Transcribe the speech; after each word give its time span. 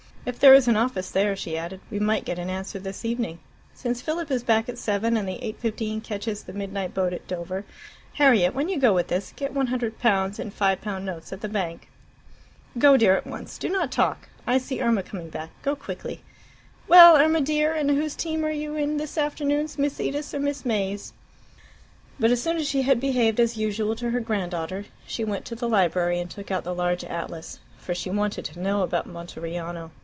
"If 0.23 0.37
there 0.37 0.53
is 0.53 0.67
an 0.67 0.77
office 0.77 1.09
there," 1.09 1.35
she 1.35 1.57
added, 1.57 1.79
"we 1.89 1.97
might 1.97 2.25
get 2.25 2.37
an 2.37 2.47
answer 2.47 2.77
this 2.77 3.03
evening. 3.03 3.39
Since 3.73 4.03
Philip 4.03 4.29
is 4.29 4.43
back 4.43 4.69
at 4.69 4.77
seven, 4.77 5.17
and 5.17 5.27
the 5.27 5.43
eight 5.43 5.57
fifteen 5.57 5.99
catches 5.99 6.43
the 6.43 6.53
midnight 6.53 6.93
boat 6.93 7.11
at 7.11 7.27
Dover 7.27 7.65
Harriet, 8.13 8.53
when 8.53 8.69
you 8.69 8.77
go 8.79 8.93
with 8.93 9.07
this, 9.07 9.33
get 9.35 9.51
100 9.51 9.97
pounds 9.97 10.37
in 10.37 10.51
5 10.51 10.79
pound 10.79 11.07
notes 11.07 11.33
at 11.33 11.41
the 11.41 11.49
bank." 11.49 11.89
"Go, 12.77 12.97
dear, 12.97 13.17
at 13.17 13.25
once; 13.25 13.57
do 13.57 13.67
not 13.67 13.91
talk. 13.91 14.29
I 14.45 14.59
see 14.59 14.79
Irma 14.79 15.01
coming 15.01 15.29
back; 15.31 15.49
go 15.63 15.75
quickly.... 15.75 16.21
Well, 16.87 17.17
Irma 17.17 17.41
dear, 17.41 17.73
and 17.73 17.89
whose 17.89 18.15
team 18.15 18.45
are 18.45 18.51
you 18.51 18.75
in 18.75 18.97
this 18.97 19.17
afternoon 19.17 19.69
Miss 19.79 19.99
Edith's 19.99 20.35
or 20.35 20.39
Miss 20.39 20.63
May's?" 20.63 21.13
But 22.19 22.29
as 22.29 22.43
soon 22.43 22.57
as 22.57 22.67
she 22.69 22.83
had 22.83 22.99
behaved 22.99 23.39
as 23.39 23.57
usual 23.57 23.95
to 23.95 24.11
her 24.11 24.19
grand 24.19 24.51
daughter, 24.51 24.85
she 25.07 25.23
went 25.25 25.45
to 25.45 25.55
the 25.55 25.67
library 25.67 26.19
and 26.19 26.29
took 26.29 26.51
out 26.51 26.63
the 26.63 26.75
large 26.75 27.03
atlas, 27.03 27.59
for 27.79 27.95
she 27.95 28.11
wanted 28.11 28.45
to 28.45 28.59
know 28.61 28.83
about 28.83 29.07
Monteriano. 29.07 29.89